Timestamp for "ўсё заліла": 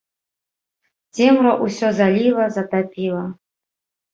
1.65-2.43